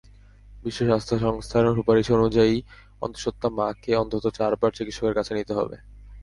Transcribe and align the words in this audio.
বিশ্ব 0.63 0.79
স্বাস্থ্য 0.85 1.15
সংস্থার 1.19 1.65
সুপারিশ 1.77 2.07
অনুযায়ী, 2.17 2.55
অন্তঃসত্ত্বা 3.01 3.49
মাকে 3.57 3.91
অন্তত 3.95 4.23
চারবার 4.37 4.71
চিকিৎসকের 4.77 5.17
কাছে 5.17 5.31
নিতে 5.37 5.53
হবে। 5.53 5.75